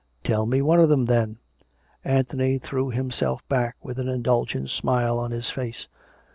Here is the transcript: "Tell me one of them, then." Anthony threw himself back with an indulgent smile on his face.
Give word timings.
"Tell 0.23 0.47
me 0.47 0.63
one 0.63 0.79
of 0.79 0.89
them, 0.89 1.05
then." 1.05 1.37
Anthony 2.03 2.57
threw 2.57 2.89
himself 2.89 3.47
back 3.47 3.75
with 3.83 3.99
an 3.99 4.07
indulgent 4.09 4.71
smile 4.71 5.19
on 5.19 5.29
his 5.29 5.51
face. 5.51 5.87